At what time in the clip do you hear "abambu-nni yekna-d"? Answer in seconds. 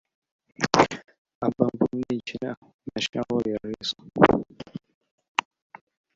1.45-2.59